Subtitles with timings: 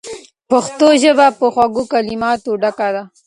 [0.49, 3.03] پښتو ژبه په خوږو کلماتو ډکه ده.